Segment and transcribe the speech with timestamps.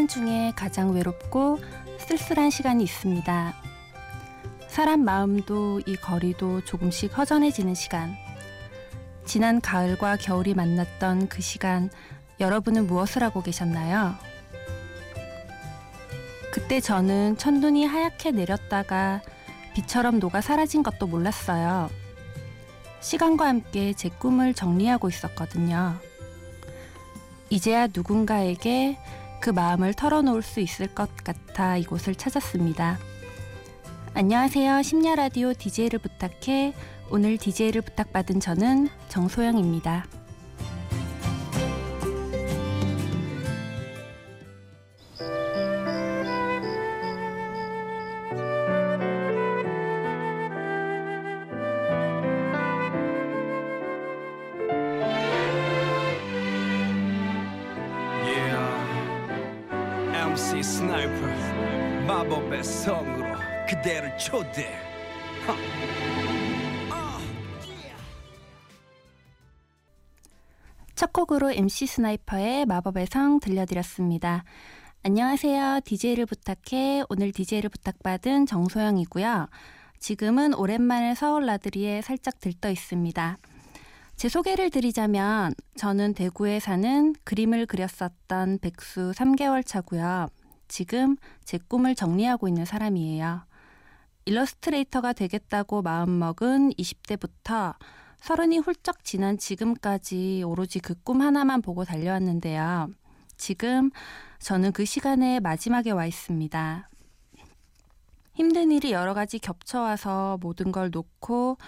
[0.00, 1.58] 1년 중에 가장 외롭고
[1.98, 3.54] 쓸쓸한 시간이 있습니다.
[4.68, 8.16] 사람 마음도 이 거리도 조금씩 허전해지는 시간.
[9.26, 11.90] 지난 가을과 겨울이 만났던 그 시간,
[12.38, 14.14] 여러분은 무엇을 하고 계셨나요?
[16.52, 19.20] 그때 저는 첫눈이 하얗게 내렸다가
[19.74, 21.90] 비처럼 녹아 사라진 것도 몰랐어요.
[23.00, 25.98] 시간과 함께 제 꿈을 정리하고 있었거든요.
[27.50, 28.98] 이제야 누군가에게
[29.40, 32.98] 그 마음을 털어놓을 수 있을 것 같아 이곳을 찾았습니다.
[34.12, 34.82] 안녕하세요.
[34.82, 36.74] 심야 라디오 DJ를 부탁해
[37.10, 40.06] 오늘 DJ를 부탁받은 저는 정소영입니다.
[62.30, 63.34] 마법의 성으로
[63.68, 64.78] 그대를 초대
[70.94, 74.44] 첫 곡으로 MC 스나이퍼의 마법의 성 들려드렸습니다.
[75.02, 75.80] 안녕하세요.
[75.84, 79.48] DJ를 부탁해 오늘 DJ를 부탁받은 정소영이고요.
[79.98, 83.38] 지금은 오랜만에 서울 나들이에 살짝 들떠 있습니다.
[84.14, 90.28] 제 소개를 드리자면 저는 대구에 사는 그림을 그렸었던 백수 3개월 차고요.
[90.70, 93.42] 지금 제 꿈을 정리하고 있는 사람이에요.
[94.24, 97.74] 일러스트레이터가 되겠다고 마음먹은 20대부터
[98.20, 102.88] 서른이 훌쩍 지난 지금까지 오로지 그 꿈 하나만 보고 달려왔는데요.
[103.36, 103.90] 지금
[104.38, 106.88] 저는 그 시간의 마지막에 와 있습니다.
[108.34, 111.58] 힘든 일이 여러 가지 겹쳐와서 모든 걸 놓고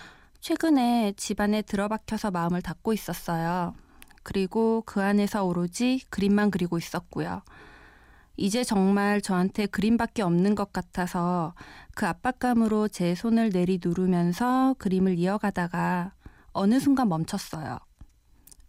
[0.41, 3.75] 최근에 집안에 들어박혀서 마음을 닫고 있었어요.
[4.23, 7.43] 그리고 그 안에서 오로지 그림만 그리고 있었고요.
[8.37, 11.55] 이제 정말 저한테 그림밖에 없는 것 같아서
[11.95, 16.13] 그 압박감으로 제 손을 내리 누르면서 그림을 이어가다가
[16.53, 17.79] 어느 순간 멈췄어요.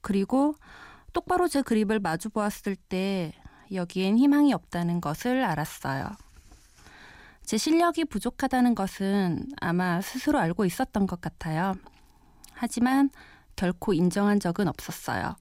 [0.02, 0.56] 그리고
[1.14, 3.34] 똑바로 제 그림을 마주 보았을 때
[3.72, 6.10] 여기엔 희망이 없다는 것을 알았어요.
[7.44, 11.74] 제 실력이 부족하다는 것은 아마 스스로 알고 있었던 것 같아요.
[12.54, 13.10] 하지만
[13.56, 15.36] 결코 인정한 적은 없었어요.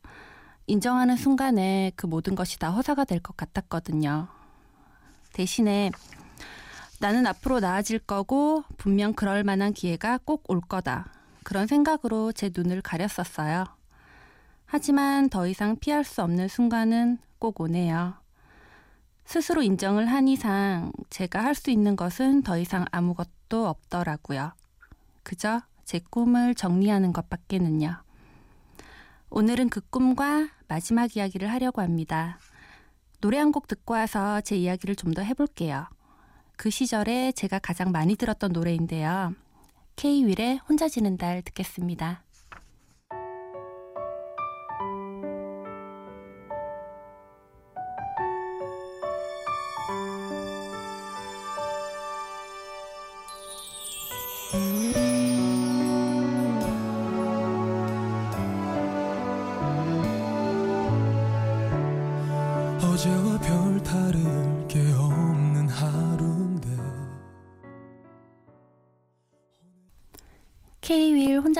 [0.67, 4.29] 인정하는 순간에 그 모든 것이 다 허사가 될 것 같았거든요.
[5.33, 5.91] 대신에
[7.01, 11.07] 나는 앞으로 나아질 거고 분명 그럴 만한 기회가 꼭 올 거다.
[11.43, 13.65] 그런 생각으로 제 눈을 가렸었어요.
[14.67, 18.15] 하지만 더 이상 피할 수 없는 순간은 꼭 오네요.
[19.25, 24.53] 스스로 인정을 한 이상 제가 할 수 있는 것은 더 이상 아무것도 없더라고요.
[25.23, 27.97] 그저 제 꿈을 정리하는 것밖에는요.
[29.35, 32.39] 오늘은 그 꿈과 마지막 이야기를 하려고 합니다.
[33.23, 35.87] 노래 한 곡 듣고 와서 제 이야기를 좀 더 해볼게요.
[36.57, 39.35] 그 시절에 제가 가장 많이 들었던 노래인데요.
[39.97, 42.23] K-윌의 혼자 지는 달 듣겠습니다.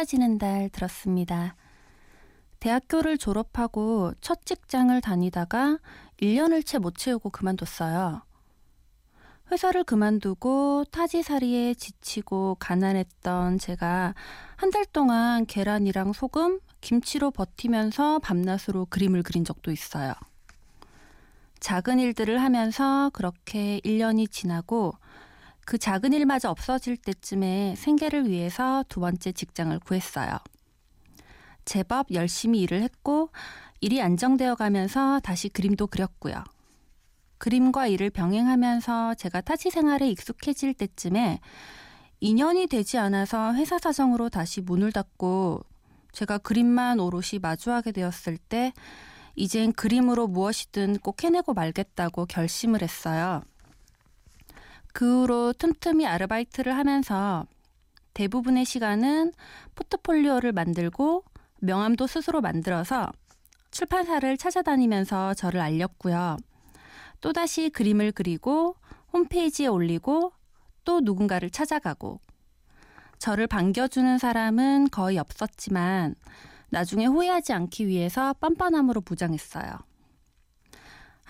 [0.03, 1.55] K-윌 혼자 지는 달 들었습니다.
[2.59, 5.79] 대학교를 졸업하고 첫 직장을 다니다가
[6.21, 8.23] 1년을 채 못 채우고 그만뒀어요.
[9.51, 14.15] 회사를 그만두고 타지살이에 지치고 가난했던 제가
[14.57, 20.15] 한 달 동안 계란이랑 소금, 김치로 버티면서 밤낮으로 그림을 그린 적도 있어요.
[21.61, 24.95] 작은 일들을 하면서 그렇게 1년이 지나고
[25.65, 30.39] 그 작은 일마저 없어질 때쯤에 생계를 위해서 두 번째 직장을 구했어요.
[31.65, 33.31] 제법 열심히 일을 했고
[33.81, 36.43] 일이 안정되어 가면서 다시 그림도 그렸고요.
[37.39, 41.41] 그림과 일을 병행하면서 제가 타지 생활에 익숙해질 때쯤에
[42.23, 45.65] 2년이 되지 않아서 회사 사정으로 다시 문을 닫고
[46.13, 48.73] 제가 그림만 오롯이 마주하게 되었을 때
[49.35, 53.43] 이젠 그림으로 무엇이든 꼭 해내고 말겠다고 결심을 했어요.
[54.93, 57.47] 그 후로 틈틈이 아르바이트를 하면서
[58.15, 59.33] 대부분의 시간은
[59.75, 61.25] 포트폴리오를 만들고
[61.61, 63.11] 명함도 스스로 만들어서
[63.71, 66.37] 출판사를 찾아다니면서 저를 알렸고요.
[67.21, 68.77] 또다시 그림을 그리고
[69.13, 70.33] 홈페이지에 올리고
[70.85, 72.21] 또 누군가를 찾아가고
[73.19, 76.17] 저를 반겨주는 사람은 거의 없었지만
[76.71, 79.79] 나중에 후회하지 않기 위해서 뻔뻔함으로 무장했어요.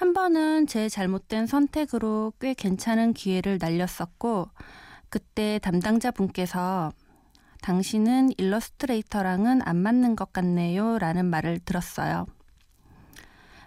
[0.03, 4.49] 한 번은 제 잘못된 선택으로 꽤 괜찮은 기회를 날렸었고,
[5.09, 6.91] 그때 담당자 분께서
[7.61, 12.27] 당신은 일러스트레이터랑은 안 맞는 것 같네요 라는 말을 들었어요.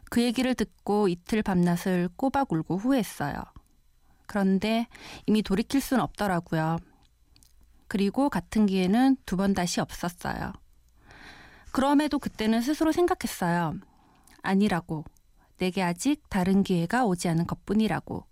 [0.09, 3.35] 그 얘기를 듣고 이틀 밤낮을 꼬박 울고 후회했어요.
[4.25, 4.87] 그런데
[5.27, 6.79] 이미 돌이킬 순 없더라고요.
[7.87, 10.51] 그리고 같은 기회는 두 번 다시 없었어요.
[11.71, 13.75] 그럼에도 그때는 스스로 생각했어요.
[14.41, 15.05] 아니라고.
[15.57, 18.25] 내게 아직 다른 기회가 오지 않은 것 뿐이라고.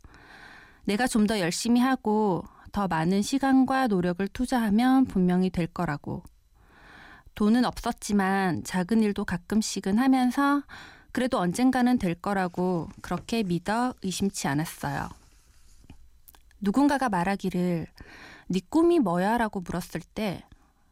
[0.85, 6.23] 내가 좀 더 열심히 하고 더 많은 시간과 노력을 투자하면 분명히 될 거라고.
[7.35, 10.63] 돈은 없었지만 작은 일도 가끔씩은 하면서
[11.11, 15.09] 그래도 언젠가는 될 거라고 그렇게 믿어 의심치 않았어요.
[16.61, 17.87] 누군가가 말하기를
[18.49, 19.37] 네 꿈이 뭐야?
[19.37, 20.43] 라고 물었을 때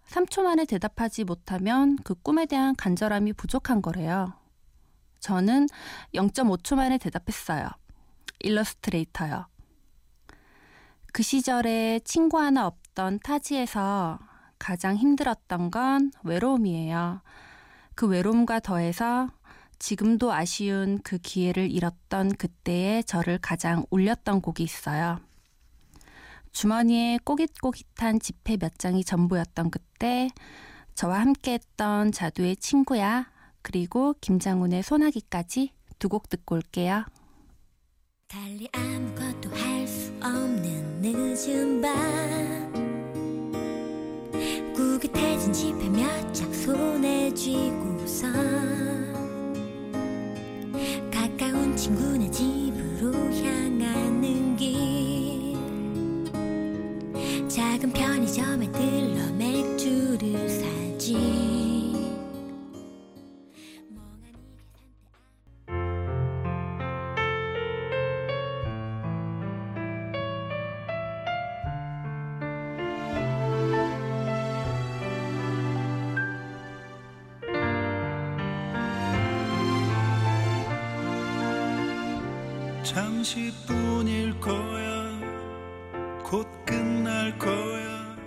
[0.07, 4.33] 3초 만에 대답하지 못하면 그 꿈에 대한 간절함이 부족한 거래요.
[5.21, 5.67] 저는
[6.13, 7.69] 0.5초 만에 대답했어요.
[8.39, 9.45] 일러스트레이터요.
[11.13, 14.19] 그 시절에 친구 하나 없던 타지에서
[14.59, 17.21] 가장 힘들었던 건 외로움이에요.
[17.95, 19.29] 그 외로움과 더해서
[19.79, 25.19] 지금도 아쉬운 그 기회를 잃었던 그때의 저를 가장 울렸던 곡이 있어요.
[26.51, 30.29] 주머니에 꼬깃꼬깃한 지폐 몇 장이 전부였던 그때
[30.93, 33.31] 저와 함께했던 자두의 친구야
[33.61, 37.05] 그리고 김장훈의 소나기까지 두 곡 듣고 올게요.
[38.27, 41.91] 달리 아무것도 할 수 없는 늦은 밤
[44.73, 48.27] 구긋해진 지폐 몇 장 손에 쥐고서
[51.11, 55.55] 가까운 친구네 집으로 향하는 길
[57.49, 59.70] 작은 편의점에 들러 맥
[82.93, 85.17] 잠시뿐일 거야
[86.25, 88.17] 곧 끝날 거야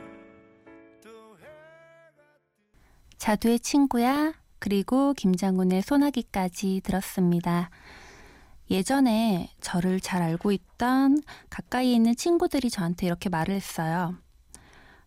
[3.18, 7.68] 자두의 친구야 그리고 김장훈의 소나기까지 들었습니다.
[8.70, 11.20] 예전에 저를 잘 알고 있던
[11.50, 14.14] 가까이 있는 친구들이 저한테 이렇게 말을 했어요.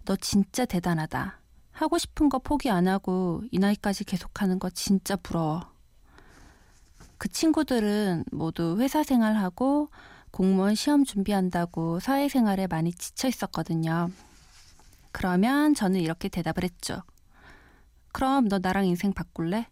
[0.05, 1.39] 너 진짜 대단하다.
[1.71, 5.76] 하고 싶은 거 포기 안 하고 이 나이까지 계속하는 거 진짜 부러워.
[7.17, 9.89] 그 친구들은 모두 회사 생활하고
[10.31, 14.11] 공무원 시험 준비한다고 사회생활에 많이 지쳐 있었거든요.
[15.11, 17.01] 그러면 저는 이렇게 대답을 했죠.
[18.11, 19.67] 그럼 너 나랑 인생 바꿀래?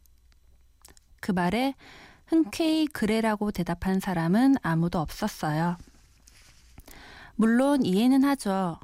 [1.19, 1.75] 그 말에
[2.25, 5.77] 흔쾌히 그래라고 대답한 사람은 아무도 없었어요.
[7.35, 8.79] 물론 이해는 하죠.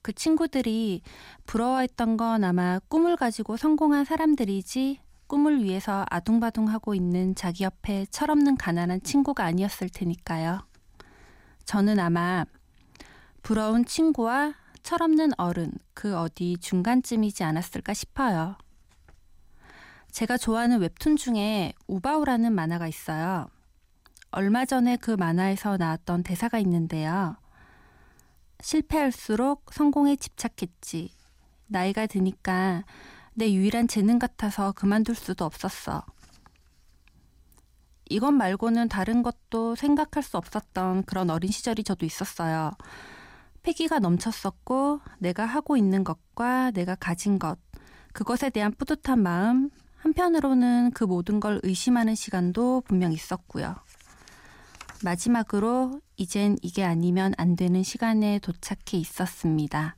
[0.00, 1.02] 그 친구들이
[1.46, 4.98] 부러워했던 건 아마 꿈을 가지고 성공한 사람들이지
[5.32, 10.60] 꿈을 위해서 아둥바둥하고 있는 자기 옆에 철없는 가난한 친구가 아니었을 테니까요.
[11.64, 12.44] 저는 아마
[13.42, 18.58] 부러운 친구와 철없는 어른 그 어디 중간쯤이지 않았을까 싶어요.
[20.10, 23.46] 제가 좋아하는 웹툰 중에 우바우라는 만화가 있어요.
[24.32, 27.36] 얼마 전에 그 만화에서 나왔던 대사가 있는데요.
[28.60, 31.10] 실패할수록 성공에 집착했지.
[31.68, 32.84] 나이가 드니까
[33.34, 36.04] 내 유일한 재능 같아서 그만둘 수도 없었어.
[38.08, 42.72] 이것 말고는 다른 것도 생각할 수 없었던 그런 어린 시절이 저도 있었어요.
[43.62, 47.58] 패기가 넘쳤었고, 내가 하고 있는 것과 내가 가진 것,
[48.12, 53.76] 그것에 대한 뿌듯한 마음, 한편으로는 그 모든 걸 의심하는 시간도 분명 있었고요.
[55.04, 59.96] 마지막으로 이젠 이게 아니면 안 되는 시간에 도착해 있었습니다.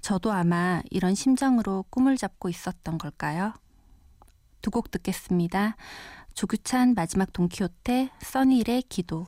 [0.00, 3.52] 저도 아마 이런 심정으로 꿈을 잡고 있었던 걸까요?
[4.62, 5.76] 두 곡 듣겠습니다.
[6.34, 9.26] 조규찬 마지막 동키호테, 써니일의 기도.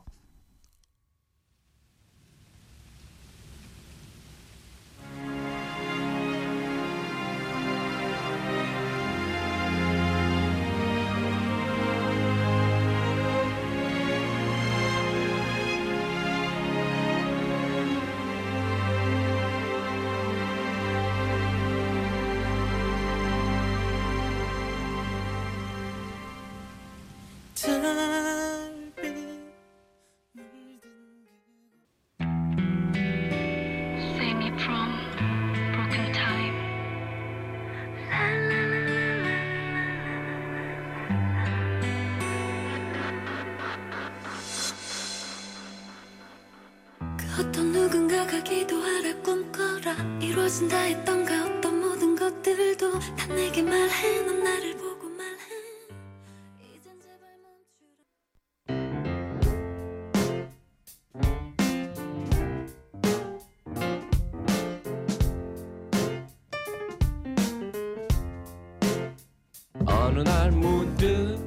[50.53, 55.33] 이루어진다 했던가 어떤 모든 것들도 다 내게 말해 넌 나를 보고 말해.
[56.61, 57.27] 이젠 제발
[69.87, 70.07] 멈추라.
[70.07, 71.39] 어느 날 문득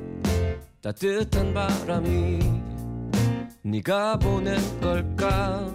[0.82, 2.40] 따뜻한 바람이
[3.62, 5.72] 네가 보낸 걸까?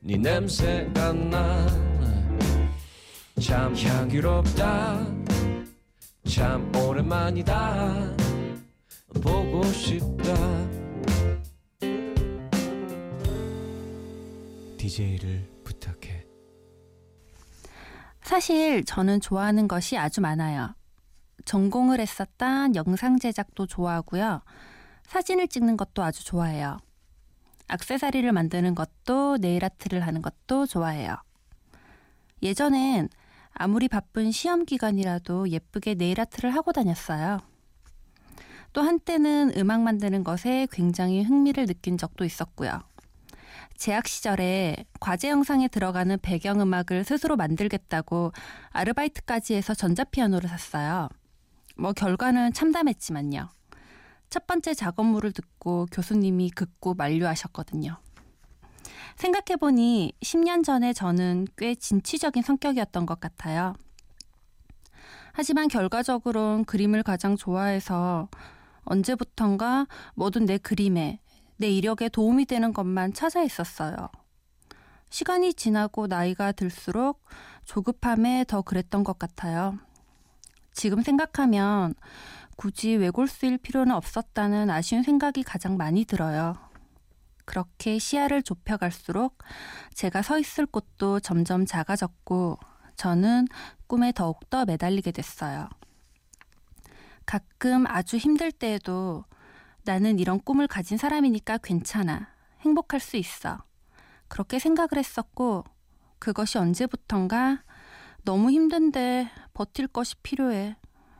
[0.00, 1.93] 네 냄새가 나
[3.44, 5.06] 참 향기롭다
[6.26, 8.16] 참 오랜만이다
[9.22, 10.32] 보고 싶다
[14.78, 16.24] DJ를 부탁해.
[18.22, 20.74] 사실 저는 좋아하는 것이 아주 많아요.
[21.44, 24.40] 전공을 했었던 영상 제작도 좋아하고요.
[25.02, 26.78] 사진을 찍는 것도 아주 좋아해요.
[27.68, 31.16] 악세사리를 만드는 것도 네일 아트를 하는 것도 좋아해요.
[32.42, 33.10] 예전엔
[33.54, 37.38] 아무리 바쁜 시험 기간이라도 예쁘게 네일 아트를 하고 다녔어요.
[38.72, 42.82] 또 한때는 음악 만드는 것에 굉장히 흥미를 느낀 적도 있었고요.
[43.76, 48.32] 재학 시절에 과제 영상에 들어가는 배경음악을 스스로 만들겠다고
[48.70, 51.08] 아르바이트까지 해서 전자피아노를 샀어요.
[51.76, 53.48] 뭐 결과는 참담했지만요.
[54.30, 57.96] 첫 번째 작업물을 듣고 교수님이 극구 만류하셨거든요.
[59.16, 63.74] 생각해보니 10년 전에 저는 꽤 진취적인 성격이었던 것 같아요.
[65.32, 68.28] 하지만 결과적으론 그림을 가장 좋아해서
[68.84, 71.20] 언제부턴가 뭐든 내 그림에
[71.56, 74.08] 내 이력에 도움이 되는 것만 찾아 있었어요.
[75.10, 77.22] 시간이 지나고 나이가 들수록
[77.64, 79.78] 조급함에 더 그랬던 것 같아요.
[80.72, 81.94] 지금 생각하면
[82.56, 86.56] 굳이 외골 쓰일 필요는 없었다는 아쉬운 생각이 가장 많이 들어요.
[87.44, 89.38] 그렇게 시야를 좁혀갈수록
[89.92, 92.58] 제가 서 있을 곳도 점점 작아졌고
[92.96, 93.46] 저는
[93.86, 95.68] 꿈에 더욱더 매달리게 됐어요.
[97.26, 99.24] 가끔 아주 힘들 때에도
[99.84, 102.28] 나는 이런 꿈을 가진 사람이니까 괜찮아.
[102.60, 103.62] 행복할 수 있어.
[104.28, 105.64] 그렇게 생각을 했었고,
[106.18, 107.62] 그것이 언제부턴가
[108.24, 110.76] 너무 힘든데 버틸 것이 필요해.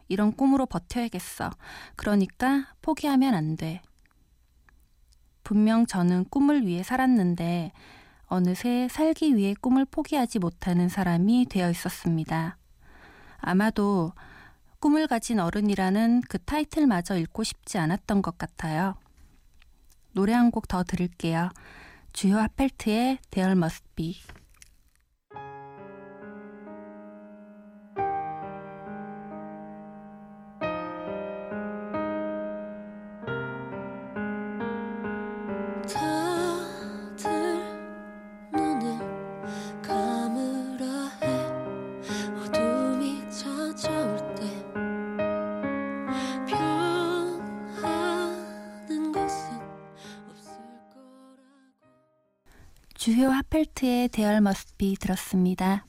[0.08, 1.50] 이런 꿈으로 버텨야겠어.
[1.96, 3.82] 그러니까 포기하면 안 돼.
[5.44, 7.70] 분명 저는 꿈을 위해 살았는데,
[8.26, 12.56] 어느새 살기 위해 꿈을 포기하지 못하는 사람이 되어 있었습니다.
[13.38, 14.12] 아마도
[14.80, 18.96] 꿈을 가진 어른이라는 그 타이틀마저 읽고 싶지 않았던 것 같아요.
[20.12, 21.50] 노래 한 곡 더 들을게요.
[22.12, 24.16] 주요 하펠트의 There Must Be.
[53.04, 55.84] 주요 하펠트의 Must Be 들었습니다.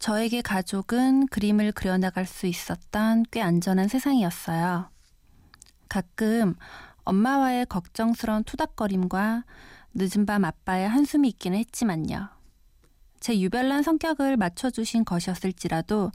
[0.00, 4.90] 저에게 가족은 그림을 그려나갈 수 있었던 꽤 안전한 세상이었어요.
[5.88, 6.56] 가끔
[7.04, 9.44] 엄마와의 걱정스러운 투닥거림과
[9.94, 12.28] 늦은 밤 아빠의 한숨이 있기는 했지만요.
[13.20, 16.10] 제 유별난 성격을 맞춰주신 것이었을지라도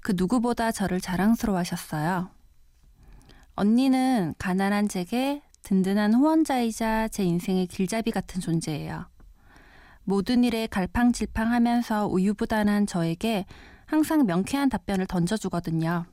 [0.00, 2.30] 그 누구보다 저를 자랑스러워 하셨어요.
[3.54, 9.06] 언니는 가난한 제게 든든한 후원자이자 제 인생의 길잡이 같은 존재예요.
[10.06, 13.44] 모든 일에 갈팡질팡하면서 우유부단한 저에게
[13.86, 16.06] 항상 명쾌한 답변을 던져주거든요.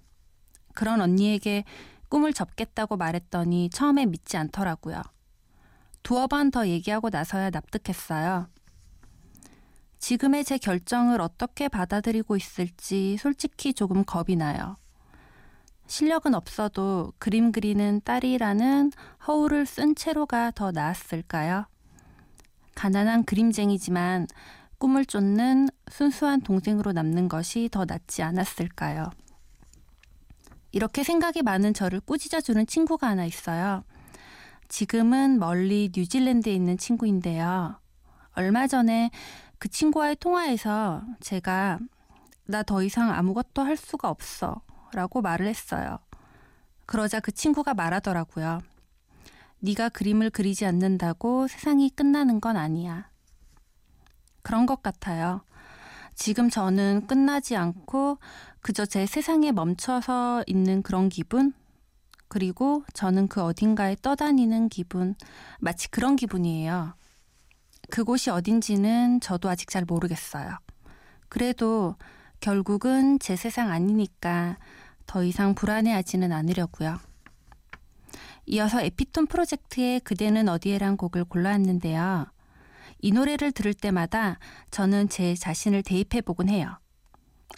[0.73, 1.63] 그런 언니에게
[2.09, 4.99] 꿈을 접겠다고 말했더니 처음에 믿지 않더라고요.
[6.01, 8.47] 두어 번 더 얘기하고 나서야 납득했어요.
[9.99, 14.75] 지금의 제 결정을 어떻게 받아들이고 있을지 솔직히 조금 겁이 나요.
[15.85, 18.91] 실력은 없어도 그림 그리는 딸이라는
[19.27, 21.67] 허울을 쓴 채로가 더 나았을까요?
[22.75, 24.27] 가난한 그림쟁이지만
[24.77, 29.09] 꿈을 쫓는 순수한 동생으로 남는 것이 더 낫지 않았을까요?
[30.71, 33.83] 이렇게 생각이 많은 저를 꾸짖어주는 친구가 하나 있어요.
[34.67, 37.79] 지금은 멀리 뉴질랜드에 있는 친구인데요.
[38.33, 39.11] 얼마 전에
[39.59, 41.79] 그 친구와의 통화에서 제가
[42.45, 44.61] 나 더 이상 아무것도 할 수가 없어
[44.93, 45.99] 라고 말을 했어요.
[46.85, 48.59] 그러자 그 친구가 말하더라고요.
[49.63, 53.09] 네가 그림을 그리지 않는다고 세상이 끝나는 건 아니야.
[54.41, 55.41] 그런 것 같아요.
[56.15, 58.17] 지금 저는 끝나지 않고
[58.59, 61.53] 그저 제 세상에 멈춰서 있는 그런 기분?
[62.27, 65.15] 그리고 저는 그 어딘가에 떠다니는 기분,
[65.61, 66.95] 마치 그런 기분이에요.
[67.89, 70.57] 그곳이 어딘지는 저도 아직 잘 모르겠어요.
[71.29, 71.95] 그래도
[72.41, 74.57] 결국은 제 세상 아니니까
[75.05, 77.12] 더 이상 불안해하지는 않으려고요.
[78.45, 82.27] 이어서 에피톤 프로젝트의 그대는 어디에란 곡을 골라왔는데요.
[83.01, 84.39] 이 노래를 들을 때마다
[84.71, 86.77] 저는 제 자신을 대입해 보곤 해요.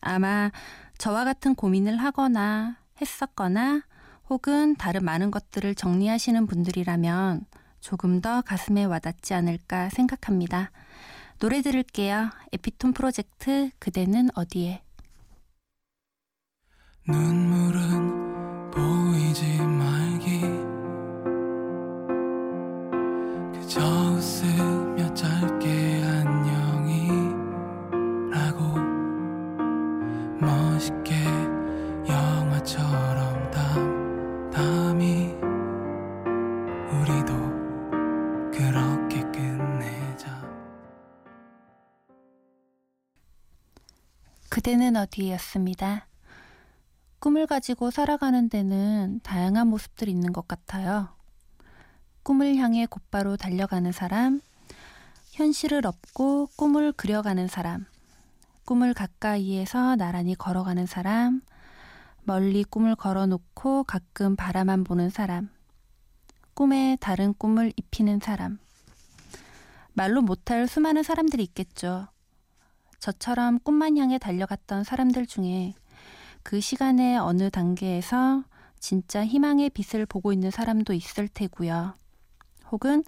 [0.01, 0.51] 아마
[0.97, 3.83] 저와 같은 고민을 하거나 했었거나
[4.29, 7.45] 혹은 다른 많은 것들을 정리하시는 분들이라면
[7.79, 10.71] 조금 더 가슴에 와닿지 않을까 생각합니다.
[11.39, 12.31] 노래 들을게요.
[12.53, 14.81] 에피톤 프로젝트 그대는 어디에?
[17.07, 19.84] 눈물은 보이지 말
[44.49, 46.07] 그대는 어디였습니다.
[47.19, 51.14] 꿈을 가지고 살아가는 데는 다양한 모습들이 있는 것 같아요.
[52.25, 54.41] 꿈을 향해 곧바로 달려가는 사람,
[55.33, 57.85] 현실을 업고 꿈을 그려가는 사람,
[58.65, 61.41] 꿈을 가까이에서 나란히 걸어가는 사람,
[62.23, 65.51] 멀리 꿈을 걸어놓고 가끔 바라만 보는 사람,
[66.55, 68.57] 꿈에 다른 꿈을 입히는 사람.
[69.93, 72.07] 말로 못할 수많은 사람들이 있겠죠.
[72.97, 75.75] 저처럼 꿈만 향해 달려갔던 사람들 중에
[76.41, 78.45] 그 시간의 어느 단계에서
[78.79, 81.93] 진짜 희망의 빛을 보고 있는 사람도 있을 테고요.
[82.71, 83.03] 혹은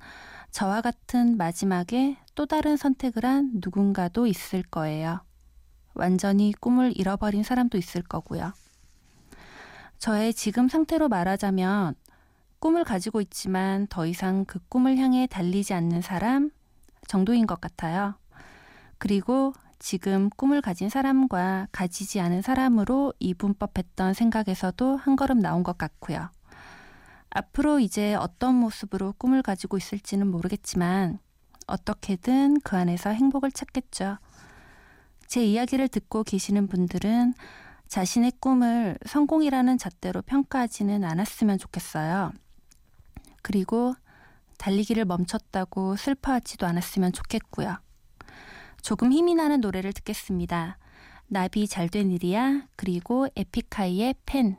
[0.52, 5.22] 저와 같은 마지막에 또 다른 선택을 한 누군가도 있을 거예요.
[5.94, 8.54] 완전히 꿈을 잃어버린 사람도 있을 거고요.
[9.98, 11.96] 저의 지금 상태로 말하자면
[12.60, 16.52] 꿈을 가지고 있지만 더 이상 그 꿈을 향해 달리지 않는 사람
[17.08, 18.16] 정도인 것 같아요.
[18.98, 26.30] 그리고 지금 꿈을 가진 사람과 가지지 않은 사람으로 이분법했던 생각에서도 한 걸음 나온 것 같고요.
[27.30, 31.20] 앞으로 이제 어떤 모습으로 꿈을 가지고 있을지는 모르겠지만
[31.68, 34.18] 어떻게든 그 안에서 행복을 찾겠죠.
[35.28, 37.34] 제 이야기를 듣고 계시는 분들은
[37.88, 42.32] 자신의 꿈을 성공이라는 잣대로 평가하지는 않았으면 좋겠어요.
[43.42, 43.94] 그리고
[44.58, 47.78] 달리기를 멈췄다고 슬퍼하지도 않았으면 좋겠고요.
[48.82, 50.78] 조금 힘이 나는 노래를 듣겠습니다.
[51.28, 54.58] 나비 잘 된 일이야 그리고 에픽하이의 펜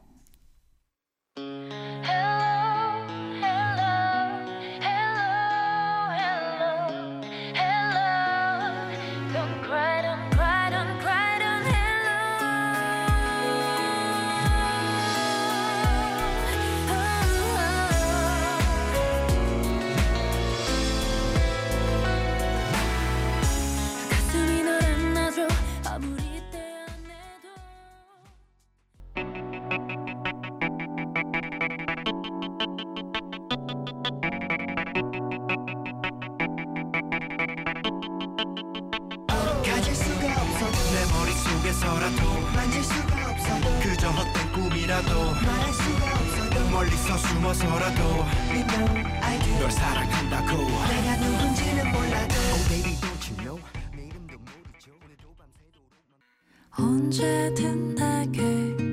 [49.69, 50.57] 널 사랑한다고.
[50.57, 52.35] 내가 누군지는 몰라도.
[52.35, 53.61] Oh baby don't you know?
[53.95, 54.93] 내 이름도 모르죠.
[55.05, 55.93] 오늘도 밤새도록
[56.79, 58.88] 언제든 내게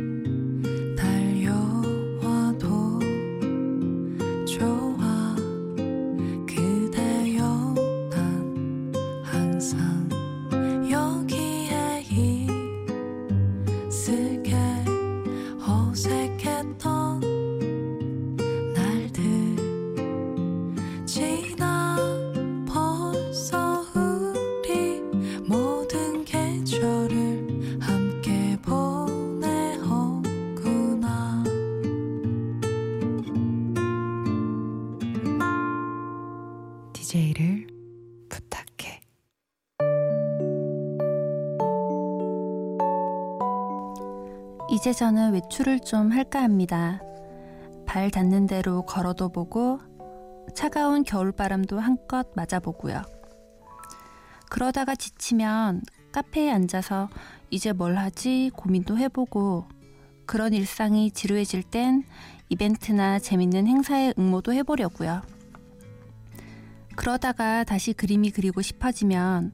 [44.85, 47.01] 이제 저는 외출을 좀 할까 합니다.
[47.87, 49.79] 발 닿는 대로 걸어도 보고
[50.53, 53.01] 차가운 겨울바람도 한껏 맞아보고요.
[54.47, 57.09] 그러다가 지치면 카페에 앉아서
[57.49, 59.65] 이제 뭘 하지 고민도 해보고
[60.27, 62.03] 그런 일상이 지루해질 땐
[62.49, 65.23] 이벤트나 재밌는 행사에 응모도 해보려고요.
[66.95, 69.51] 그러다가 다시 그림이 그리고 싶어지면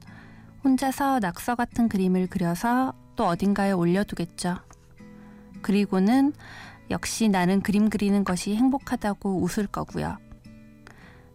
[0.62, 4.71] 혼자서 낙서 같은 그림을 그려서 또 어딘가에 올려두겠죠.
[5.62, 6.32] 그리고는
[6.90, 10.18] 역시 나는 그림 그리는 것이 행복하다고 웃을 거고요.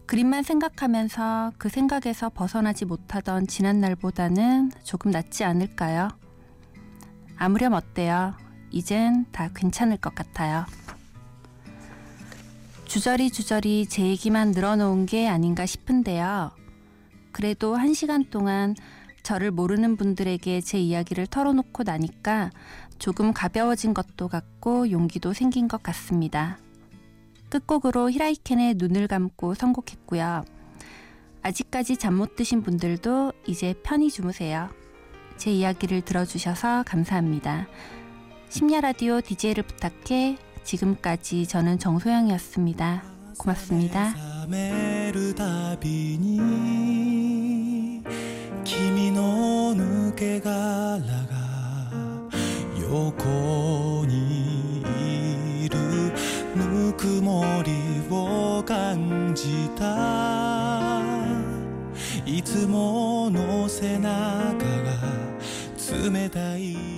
[0.06, 6.08] 그림만 생각하면서 그 생각에서 벗어나지 못하던 지난 날보다는 조금 낫지 않을까요?
[7.36, 8.34] 아무렴 어때요?
[8.70, 10.64] 이젠 다 괜찮을 것 같아요.
[12.86, 16.52] 주저리 주저리 제 얘기만 늘어놓은 게 아닌가 싶은데요.
[17.32, 18.74] 그래도 한 시간 동안
[19.22, 22.50] 저를 모르는 분들에게 제 이야기를 털어놓고 나니까
[22.98, 26.58] 조금 가벼워진 것도 같고 용기도 생긴 것 같습니다.
[27.50, 30.44] 끝곡으로 히라이켄의 눈을 감고 선곡했고요.
[31.42, 34.68] 아직까지 잠 못 드신 분들도 이제 편히 주무세요.
[35.36, 37.68] 제 이야기를 들어주셔서 감사합니다.
[38.48, 43.04] 심야 라디오 DJ를 부탁해 지금까지 저는 정소영이었습니다.
[43.38, 44.14] 고맙습니다.
[52.88, 55.76] どこに君の抜け殻が横にいる
[56.56, 57.72] ぬくもり
[58.10, 61.02] を感じた。
[62.24, 64.58] いつもの背中が
[66.10, 66.97] 冷たい。